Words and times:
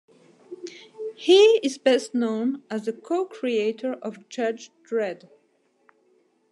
He 1.15 1.59
is 1.61 1.77
best 1.77 2.15
known 2.15 2.63
as 2.71 2.85
the 2.85 2.91
co-creator 2.91 3.93
of 4.01 4.27
"Judge 4.29 4.71
Dredd". 4.81 5.29